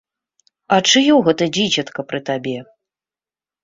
[0.77, 2.57] А чыё гэта дзіцятка пры табе?